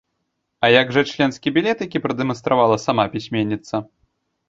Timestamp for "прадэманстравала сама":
2.09-3.09